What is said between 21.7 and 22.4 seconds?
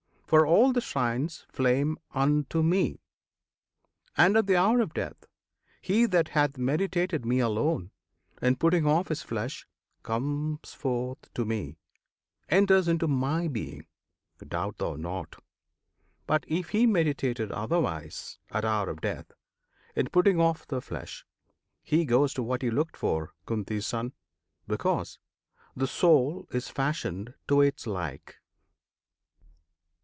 He goes